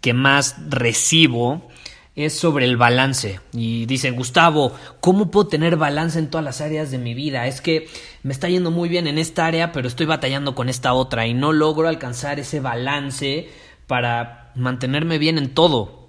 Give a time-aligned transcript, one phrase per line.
[0.00, 1.68] que más recibo
[2.16, 3.40] es sobre el balance.
[3.52, 7.46] Y dicen, Gustavo, ¿cómo puedo tener balance en todas las áreas de mi vida?
[7.46, 7.88] Es que
[8.22, 11.34] me está yendo muy bien en esta área, pero estoy batallando con esta otra y
[11.34, 13.48] no logro alcanzar ese balance
[13.86, 16.08] para mantenerme bien en todo.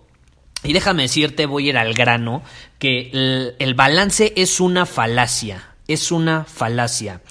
[0.64, 2.44] Y déjame decirte, voy a ir al grano,
[2.78, 7.22] que el, el balance es una falacia, es una falacia.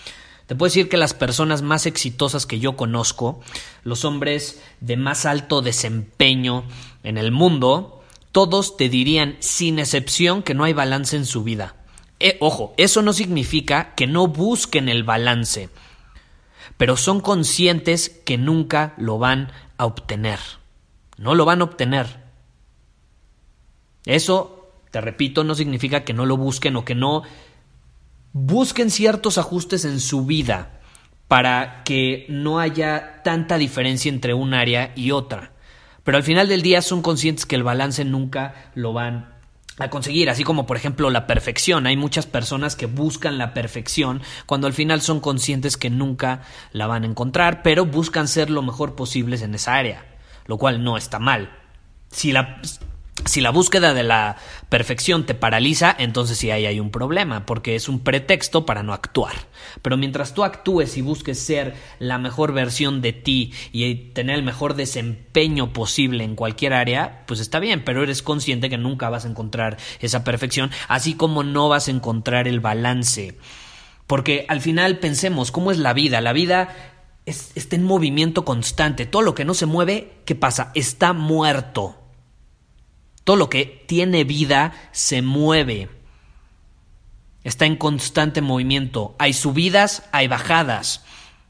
[0.51, 3.39] Te puedo decir que las personas más exitosas que yo conozco,
[3.85, 6.65] los hombres de más alto desempeño
[7.05, 11.77] en el mundo, todos te dirían sin excepción que no hay balance en su vida.
[12.19, 15.69] Eh, ojo, eso no significa que no busquen el balance,
[16.77, 20.41] pero son conscientes que nunca lo van a obtener.
[21.17, 22.25] No lo van a obtener.
[24.05, 27.23] Eso, te repito, no significa que no lo busquen o que no
[28.33, 30.81] busquen ciertos ajustes en su vida
[31.29, 35.53] para que no haya tanta diferencia entre un área y otra.
[36.03, 39.35] Pero al final del día son conscientes que el balance nunca lo van
[39.79, 41.87] a conseguir, así como por ejemplo la perfección.
[41.87, 46.43] Hay muchas personas que buscan la perfección cuando al final son conscientes que nunca
[46.73, 50.05] la van a encontrar, pero buscan ser lo mejor posibles en esa área,
[50.47, 51.57] lo cual no está mal.
[52.11, 52.61] Si la
[53.25, 54.37] si la búsqueda de la
[54.69, 58.93] perfección te paraliza, entonces sí ahí hay un problema, porque es un pretexto para no
[58.93, 59.35] actuar.
[59.83, 64.43] Pero mientras tú actúes y busques ser la mejor versión de ti y tener el
[64.43, 69.25] mejor desempeño posible en cualquier área, pues está bien, pero eres consciente que nunca vas
[69.25, 73.37] a encontrar esa perfección, así como no vas a encontrar el balance.
[74.07, 76.21] Porque al final pensemos, ¿cómo es la vida?
[76.21, 76.75] La vida
[77.27, 79.07] está en movimiento constante.
[79.07, 80.73] Todo lo que no se mueve, ¿qué pasa?
[80.75, 82.00] Está muerto.
[83.25, 85.89] Todo lo que tiene vida se mueve.
[87.45, 89.15] Está en constante movimiento.
[89.19, 91.05] Hay subidas, hay bajadas.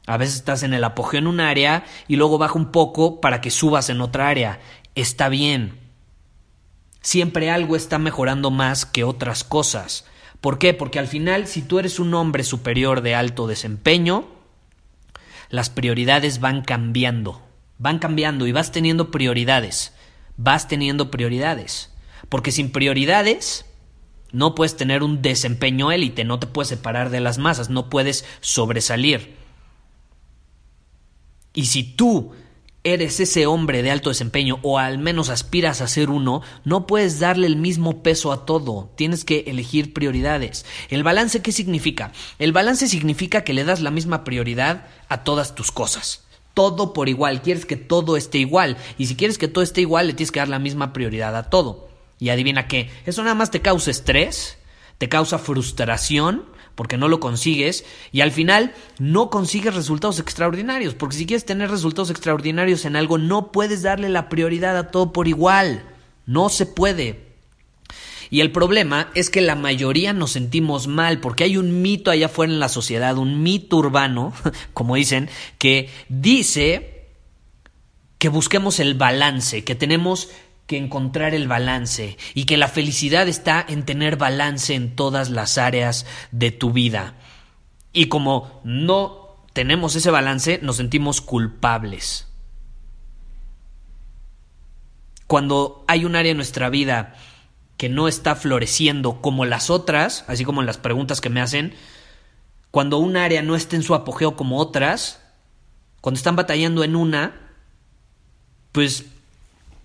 [0.07, 3.41] A veces estás en el apogeo en un área y luego baja un poco para
[3.41, 4.59] que subas en otra área.
[4.95, 5.79] Está bien.
[7.01, 10.05] Siempre algo está mejorando más que otras cosas.
[10.39, 10.73] ¿Por qué?
[10.73, 14.27] Porque al final, si tú eres un hombre superior de alto desempeño,
[15.49, 17.41] las prioridades van cambiando.
[17.77, 19.93] Van cambiando y vas teniendo prioridades
[20.43, 21.91] vas teniendo prioridades.
[22.29, 23.65] Porque sin prioridades
[24.31, 28.25] no puedes tener un desempeño élite, no te puedes separar de las masas, no puedes
[28.39, 29.35] sobresalir.
[31.53, 32.31] Y si tú
[32.83, 37.19] eres ese hombre de alto desempeño o al menos aspiras a ser uno, no puedes
[37.19, 40.65] darle el mismo peso a todo, tienes que elegir prioridades.
[40.89, 42.11] ¿El balance qué significa?
[42.39, 47.09] El balance significa que le das la misma prioridad a todas tus cosas todo por
[47.09, 48.77] igual, quieres que todo esté igual.
[48.97, 51.49] Y si quieres que todo esté igual, le tienes que dar la misma prioridad a
[51.49, 51.89] todo.
[52.19, 54.57] Y adivina qué, eso nada más te causa estrés,
[54.97, 56.45] te causa frustración,
[56.75, 61.69] porque no lo consigues, y al final no consigues resultados extraordinarios, porque si quieres tener
[61.69, 65.83] resultados extraordinarios en algo, no puedes darle la prioridad a todo por igual.
[66.25, 67.30] No se puede.
[68.31, 72.27] Y el problema es que la mayoría nos sentimos mal porque hay un mito allá
[72.27, 74.33] afuera en la sociedad, un mito urbano,
[74.73, 77.09] como dicen, que dice
[78.17, 80.29] que busquemos el balance, que tenemos
[80.65, 85.57] que encontrar el balance y que la felicidad está en tener balance en todas las
[85.57, 87.15] áreas de tu vida.
[87.91, 92.29] Y como no tenemos ese balance, nos sentimos culpables.
[95.27, 97.17] Cuando hay un área en nuestra vida
[97.81, 101.73] que no está floreciendo como las otras, así como en las preguntas que me hacen,
[102.69, 105.19] cuando un área no está en su apogeo como otras,
[105.99, 107.55] cuando están batallando en una,
[108.71, 109.05] pues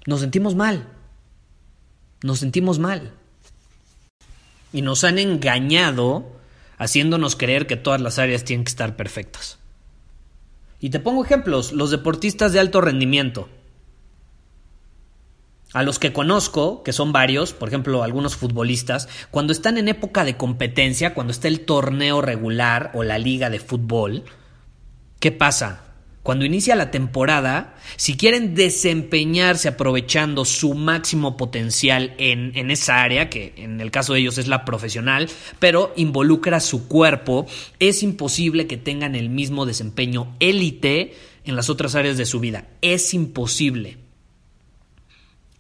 [0.05, 0.87] nos sentimos mal.
[2.23, 3.15] Nos sentimos mal.
[4.75, 6.39] Y nos han engañado
[6.77, 9.57] haciéndonos creer que todas las áreas tienen que estar perfectas.
[10.81, 13.49] Y te pongo ejemplos, los deportistas de alto rendimiento.
[15.77, 20.25] A los que conozco, que son varios, por ejemplo, algunos futbolistas, cuando están en época
[20.25, 24.25] de competencia, cuando está el torneo regular o la liga de fútbol,
[25.21, 25.85] ¿qué pasa?
[26.23, 33.53] Cuando inicia la temporada, si quieren desempeñarse aprovechando su máximo potencial en, esa área, que
[33.59, 37.45] en el caso de ellos es la profesional, pero involucra su cuerpo,
[37.81, 41.15] es imposible que tengan el mismo desempeño élite
[41.45, 42.67] en las otras áreas de su vida.
[42.81, 44.06] Es imposible.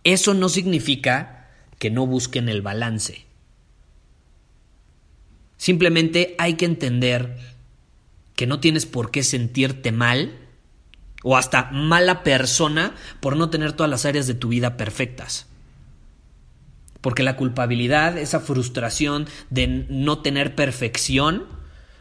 [0.06, 1.48] Eso no significa
[1.80, 3.26] que no busquen el balance.
[5.56, 7.36] Simplemente hay que entender
[8.36, 10.38] que no tienes por qué sentirte mal
[11.24, 15.48] o hasta mala persona por no tener todas las áreas de tu vida perfectas.
[17.00, 21.46] Porque la culpabilidad, esa frustración de no tener perfección,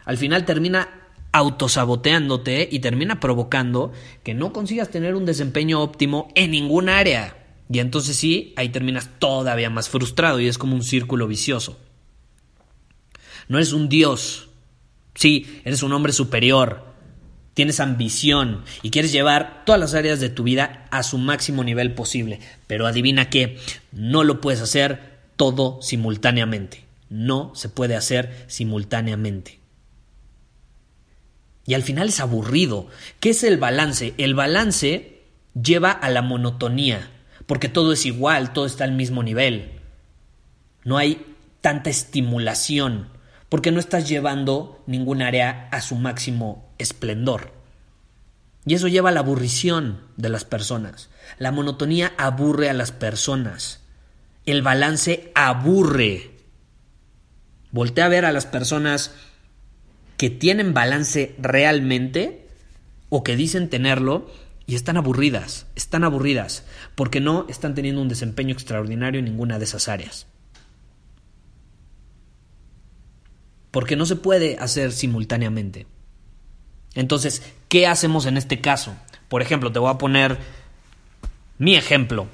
[0.03, 6.51] al final termina autosaboteándote y termina provocando que no consigas tener un desempeño óptimo en
[6.51, 7.44] ningún área.
[7.69, 11.79] Y entonces sí, ahí terminas todavía más frustrado y es como un círculo vicioso.
[13.47, 14.49] No eres un dios.
[15.15, 16.83] Sí, eres un hombre superior,
[17.53, 21.93] tienes ambición y quieres llevar todas las áreas de tu vida a su máximo nivel
[21.93, 22.39] posible.
[22.67, 23.57] Pero adivina qué,
[23.91, 26.83] no lo puedes hacer todo simultáneamente.
[27.09, 29.59] No se puede hacer simultáneamente.
[31.65, 32.87] Y al final es aburrido.
[33.19, 34.13] ¿Qué es el balance?
[34.17, 35.21] El balance
[35.59, 37.09] lleva a la monotonía,
[37.45, 39.79] porque todo es igual, todo está al mismo nivel.
[40.83, 43.09] No hay tanta estimulación,
[43.49, 47.51] porque no estás llevando ningún área a su máximo esplendor.
[48.65, 51.09] Y eso lleva a la aburrición de las personas.
[51.37, 53.81] La monotonía aburre a las personas.
[54.45, 56.31] El balance aburre.
[57.71, 59.13] Voltea a ver a las personas
[60.17, 62.47] que tienen balance realmente
[63.09, 64.31] o que dicen tenerlo
[64.67, 66.65] y están aburridas, están aburridas,
[66.95, 70.27] porque no están teniendo un desempeño extraordinario en ninguna de esas áreas.
[73.71, 75.85] Porque no se puede hacer simultáneamente.
[76.95, 78.95] Entonces, ¿qué hacemos en este caso?
[79.27, 80.39] Por ejemplo, te voy a poner
[81.57, 82.27] mi ejemplo.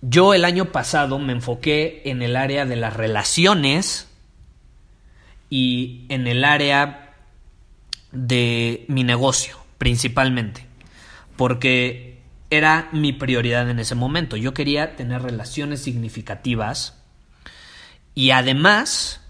[0.00, 4.08] Yo el año pasado me enfoqué en el área de las relaciones
[5.50, 7.14] y en el área
[8.12, 10.66] de mi negocio, principalmente,
[11.42, 14.36] porque era mi prioridad en ese momento.
[14.36, 17.02] Yo quería tener relaciones significativas
[18.14, 19.20] y además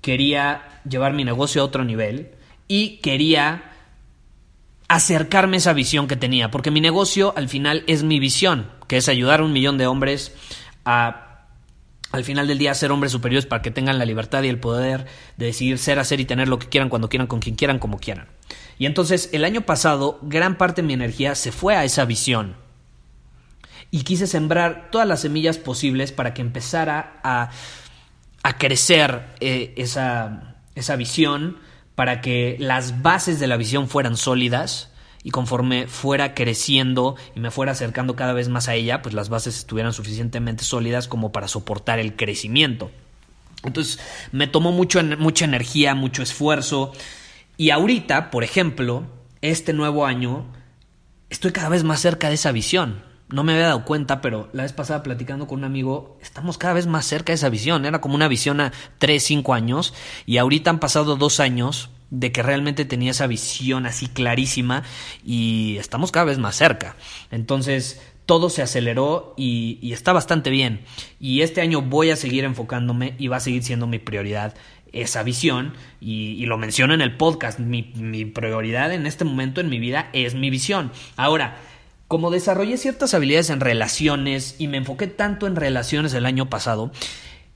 [0.00, 2.30] quería llevar mi negocio a otro nivel
[2.66, 3.72] y quería
[4.88, 8.96] acercarme a esa visión que tenía, porque mi negocio al final es mi visión, que
[8.96, 10.34] es ayudar a un millón de hombres
[10.86, 11.44] a
[12.10, 15.04] al final del día ser hombres superiores para que tengan la libertad y el poder
[15.36, 17.98] de decidir ser, hacer y tener lo que quieran, cuando quieran, con quien quieran, como
[17.98, 18.28] quieran.
[18.78, 22.56] Y entonces el año pasado gran parte de mi energía se fue a esa visión.
[23.90, 27.50] Y quise sembrar todas las semillas posibles para que empezara a,
[28.42, 31.58] a crecer eh, esa, esa visión,
[31.94, 34.90] para que las bases de la visión fueran sólidas
[35.24, 39.30] y conforme fuera creciendo y me fuera acercando cada vez más a ella, pues las
[39.30, 42.90] bases estuvieran suficientemente sólidas como para soportar el crecimiento.
[43.64, 43.98] Entonces
[44.30, 46.92] me tomó mucho, mucha energía, mucho esfuerzo
[47.58, 49.02] y ahorita, por ejemplo,
[49.42, 50.46] este nuevo año,
[51.28, 53.02] estoy cada vez más cerca de esa visión.
[53.30, 56.72] No me había dado cuenta, pero la vez pasada platicando con un amigo, estamos cada
[56.72, 57.84] vez más cerca de esa visión.
[57.84, 59.92] Era como una visión a 3, 5 años
[60.24, 64.84] y ahorita han pasado dos años de que realmente tenía esa visión así clarísima
[65.24, 66.96] y estamos cada vez más cerca.
[67.32, 70.82] Entonces, todo se aceleró y, está bastante bien.
[71.18, 74.54] Y este año voy a seguir enfocándome y va a seguir siendo mi prioridad
[74.92, 77.58] esa visión y, lo menciono en el podcast.
[77.58, 80.92] Mi, mi prioridad en este momento en mi vida es mi visión.
[81.16, 81.58] Ahora,
[82.08, 86.90] como desarrollé ciertas habilidades en relaciones y me enfoqué tanto en relaciones el año pasado,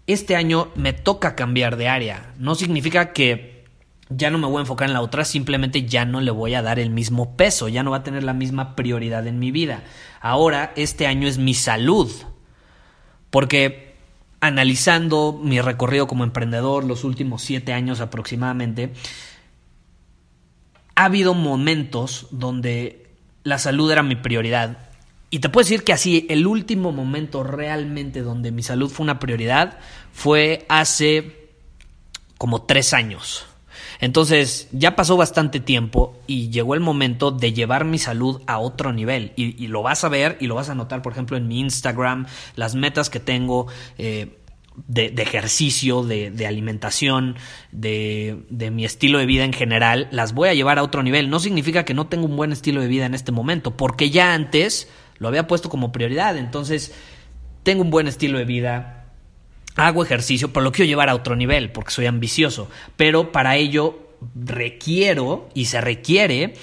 [0.07, 2.35] este año me toca cambiar de área.
[2.39, 3.65] No significa que
[4.11, 6.63] ya no me voy a enfocar en la otra, simplemente ya no le voy a
[6.63, 9.83] dar el mismo peso, ya no va a tener la misma prioridad en mi vida.
[10.21, 12.11] Ahora, este año es mi salud,
[13.31, 13.92] porque
[14.43, 18.93] analizando mi recorrido como emprendedor, los últimos siete años aproximadamente,
[20.97, 23.07] ha habido momentos donde
[23.45, 24.91] la salud era mi prioridad.
[25.31, 29.21] Y te puedo decir que así, el último momento realmente donde mi salud fue una
[29.21, 29.79] prioridad
[30.13, 31.51] fue hace
[32.37, 33.47] como tres años.
[34.03, 38.93] Entonces ya pasó bastante tiempo y llegó el momento de llevar mi salud a otro
[38.93, 39.33] nivel.
[39.37, 42.27] Y, lo vas a ver y lo vas a notar, por ejemplo, en mi Instagram,
[42.57, 43.69] las metas que tengo.
[43.99, 44.39] Eh,
[44.89, 47.37] de, ejercicio, de, alimentación,
[47.73, 51.29] de, de, mi estilo de vida en general, las voy a llevar a otro nivel.
[51.29, 54.33] No significa que no tengo un buen estilo de vida en este momento, porque ya
[54.33, 56.39] antes lo había puesto como prioridad.
[56.39, 56.95] Entonces,
[57.63, 59.02] tengo un buen estilo de vida,
[59.77, 62.69] hago ejercicio, pero lo quiero llevar a otro nivel porque soy ambicioso.
[62.97, 63.99] Pero para ello
[64.35, 66.55] requiero y se requiere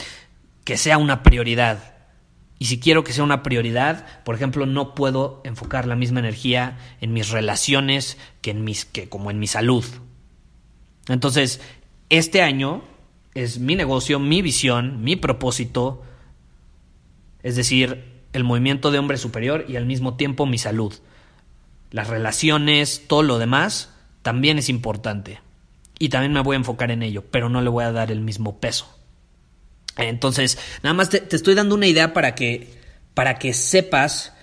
[0.64, 1.96] que sea una prioridad.
[2.60, 6.78] Y si quiero que sea una prioridad, por ejemplo, no puedo enfocar la misma energía
[7.00, 9.86] en mis relaciones que en mis que como en mi salud.
[11.08, 11.62] Entonces,
[12.10, 12.84] este año
[13.34, 16.04] es mi negocio, mi visión, mi propósito,
[17.42, 20.94] es decir, el movimiento de hombre superior y al mismo tiempo mi salud.
[21.92, 23.90] Las relaciones, todo lo demás,
[24.22, 25.40] también es importante.
[25.98, 28.22] Y también me voy a enfocar en ello, pero no le voy a dar el
[28.22, 28.88] mismo peso.
[29.98, 32.74] Entonces, nada más te, estoy dando una idea para que,
[33.14, 34.34] para que sepas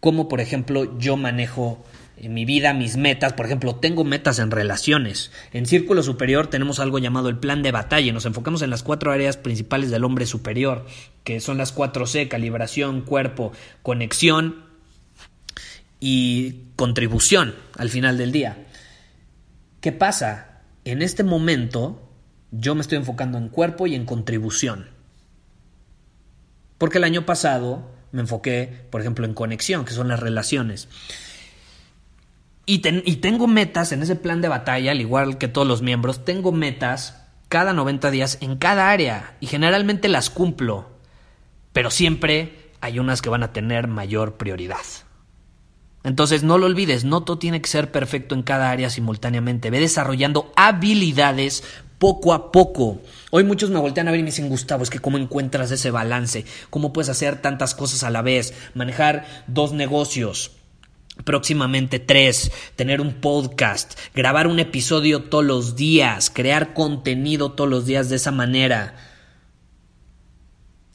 [0.00, 1.84] cómo, por ejemplo, yo manejo
[2.16, 3.32] en mi vida, mis metas.
[3.34, 5.30] Por ejemplo, tengo metas en relaciones.
[5.52, 8.12] En Círculo Superior tenemos algo llamado el plan de batalla.
[8.12, 10.86] Nos enfocamos en las cuatro áreas principales del hombre superior,
[11.22, 13.52] que son las cuatro C, calibración, cuerpo,
[13.82, 14.63] conexión
[16.06, 18.66] y contribución al final del día.
[19.80, 20.60] ¿Qué pasa?
[20.84, 22.12] En este momento
[22.50, 24.90] yo me estoy enfocando en cuerpo y en contribución.
[26.76, 30.88] Porque el año pasado me enfoqué, por ejemplo, en conexión, que son las relaciones.
[32.66, 36.52] Y, tengo metas en ese plan de batalla, al igual que todos los miembros, tengo
[36.52, 40.86] metas cada 90 días en cada área y generalmente las cumplo,
[41.72, 44.82] pero siempre hay unas que van a tener mayor prioridad.
[46.04, 49.80] Entonces no lo olvides, no todo tiene que ser perfecto en cada área simultáneamente, ve
[49.80, 51.64] desarrollando habilidades
[51.98, 53.00] poco a poco.
[53.30, 55.90] Hoy muchos me voltean a ver y me dicen, Gustavo, es que cómo encuentras ese
[55.90, 60.50] balance, cómo puedes hacer tantas cosas a la vez, manejar dos negocios,
[61.24, 67.86] próximamente tres, tener un podcast, grabar un episodio todos los días, crear contenido todos los
[67.86, 69.13] días de esa manera.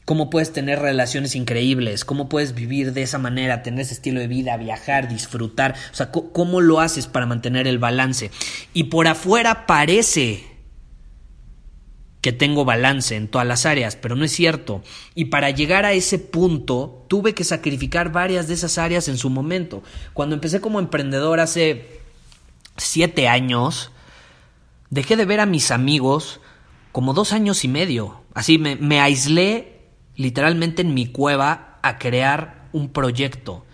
[0.09, 4.27] Cómo puedes tener relaciones increíbles, cómo puedes vivir de esa manera, tener ese estilo de
[4.27, 8.31] vida, viajar, disfrutar, o sea, cómo lo haces para mantener el balance.
[8.73, 10.47] Y por afuera parece
[12.21, 14.81] que tengo balance en todas las áreas, pero no es cierto.
[15.13, 19.29] Y para llegar a ese punto tuve que sacrificar varias de esas áreas en su
[19.29, 19.83] momento.
[20.15, 22.01] Cuando empecé como emprendedor hace
[22.77, 23.91] siete años,
[24.89, 26.41] dejé de ver a mis amigos
[26.91, 28.23] como dos años y medio.
[28.33, 29.78] Así me, me aislé
[30.19, 33.65] literalmente en mi cueva a crear un proyecto,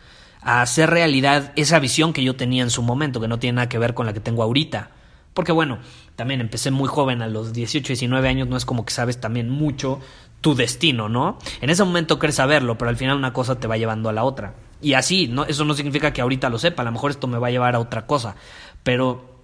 [0.41, 3.67] a hacer realidad esa visión que yo tenía en su momento, que no tiene nada
[3.67, 4.91] que ver con la que tengo ahorita.
[5.33, 5.79] Porque bueno,
[6.15, 9.49] también empecé muy joven, a los 18, 19 años, no es como que sabes también
[9.49, 9.99] mucho
[10.39, 11.39] tu destino, ¿no?
[11.61, 14.23] En ese momento crees saberlo, pero al final una cosa te va llevando a la
[14.23, 14.53] otra.
[14.83, 15.45] Y así, ¿no?
[15.45, 17.73] eso no significa que ahorita lo sepa, a lo mejor esto me va a llevar
[17.73, 18.35] a otra cosa.
[18.83, 19.41] Pero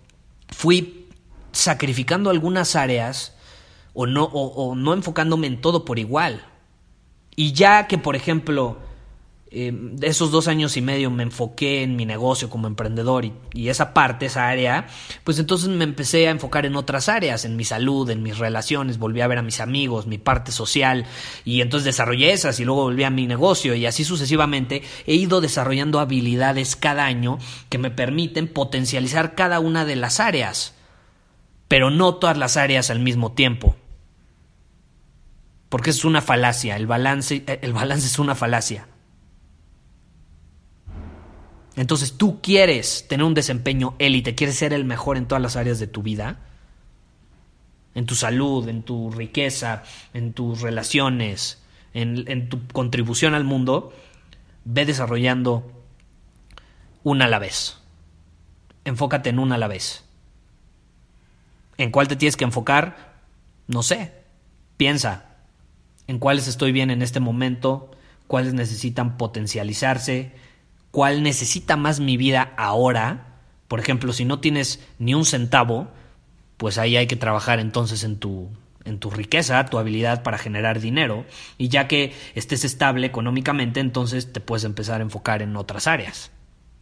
[0.49, 1.07] fui
[1.51, 3.35] sacrificando algunas áreas
[3.95, 6.45] o no, o no enfocándome en todo por igual.
[7.35, 8.77] Y ya que, por ejemplo,
[9.53, 13.93] eh, esos dos años y medio me enfoqué en mi negocio como emprendedor y, esa
[13.93, 14.87] parte, esa área,
[15.25, 18.97] pues entonces me empecé a enfocar en otras áreas, en mi salud, en mis relaciones,
[18.97, 21.05] volví a ver a mis amigos, mi parte social
[21.43, 25.41] y entonces desarrollé esas y luego volví a mi negocio y así sucesivamente he ido
[25.41, 30.75] desarrollando habilidades cada año que me permiten potencializar cada una de las áreas,
[31.67, 33.75] pero no todas las áreas al mismo tiempo.
[35.71, 38.87] Porque es una falacia, el balance, el balance es una falacia.
[41.77, 45.79] Entonces tú quieres tener un desempeño élite, quieres ser el mejor en todas las áreas
[45.79, 46.39] de tu vida,
[47.95, 51.63] en tu salud, en tu riqueza, en tus relaciones,
[51.93, 53.93] en, tu contribución al mundo,
[54.65, 55.71] ve desarrollando
[57.05, 57.77] una a la vez.
[58.83, 60.03] Enfócate en una a la vez.
[61.77, 63.21] ¿En cuál te tienes que enfocar?
[63.67, 64.11] No sé.
[64.75, 65.30] Piensa.
[66.11, 67.89] ¿En cuáles estoy bien en este momento?
[68.27, 70.31] ¿Cuáles necesitan potencializarse?
[70.91, 73.37] cuál necesita más mi vida ahora.
[73.67, 75.87] Por ejemplo, si no tienes ni un centavo,
[76.57, 78.49] pues ahí hay que trabajar entonces en tu
[78.83, 81.23] en tu riqueza, tu habilidad para generar dinero,
[81.59, 86.31] y ya que estés estable económicamente, entonces te puedes empezar a enfocar en otras áreas.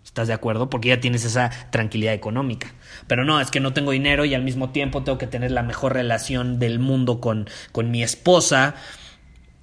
[0.05, 0.69] ¿Estás de acuerdo?
[0.69, 2.73] Porque ya tienes esa tranquilidad económica.
[3.07, 5.61] Pero no, es que no tengo dinero y al mismo tiempo tengo que tener la
[5.61, 8.75] mejor relación del mundo con, con mi esposa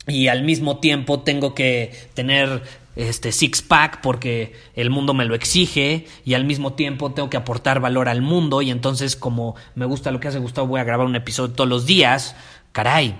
[0.06, 2.62] y al mismo tiempo tengo que tener
[2.96, 7.36] este six pack porque el mundo me lo exige y al mismo tiempo tengo que
[7.36, 10.84] aportar valor al mundo y entonces como me gusta lo que hace Gustavo voy a
[10.84, 12.36] grabar un episodio todos los días,
[12.72, 13.16] caray,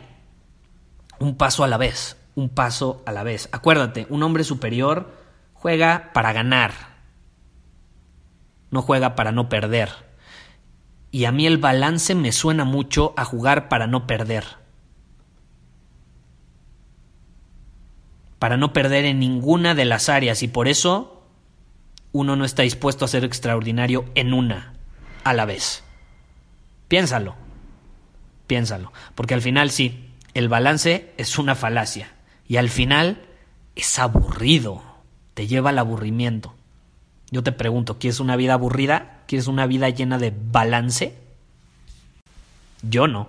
[1.19, 3.49] un paso a la vez, un paso a la vez.
[3.52, 5.12] Acuérdate, un hombre superior
[5.52, 6.73] juega para ganar,
[8.71, 9.90] no juega para no perder.
[11.11, 14.45] Y a mí el balance me suena mucho a jugar para no perder.
[18.47, 21.21] Para no perder en ninguna de las áreas y por eso
[22.12, 24.73] uno no está dispuesto a ser extraordinario en una
[25.25, 25.83] a la vez.
[26.87, 27.35] Piénsalo,
[28.47, 32.15] piénsalo, porque al final sí, el balance es una falacia
[32.47, 33.21] y al final
[33.75, 34.81] es aburrido,
[35.35, 36.55] te lleva al aburrimiento.
[37.33, 39.25] Yo te pregunto, ¿quieres una vida aburrida?
[39.26, 41.19] ¿Quieres una vida llena de balance?
[42.83, 43.29] Yo no.